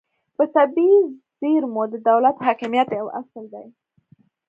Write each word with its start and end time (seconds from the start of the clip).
په 0.35 0.43
طبیعي 0.55 0.99
زیرمو 1.39 1.83
د 1.89 1.95
دولت 2.09 2.37
حاکمیت 2.47 2.89
یو 2.99 3.07
اصل 3.19 3.43
دی 3.53 3.67